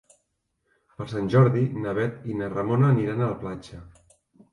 Per 1.01 1.05
Sant 1.11 1.27
Jordi 1.33 1.61
na 1.83 1.93
Bet 1.97 2.25
i 2.31 2.37
na 2.39 2.47
Ramona 2.55 2.89
aniran 2.95 3.21
a 3.21 3.29
la 3.33 3.37
platja. 3.45 3.83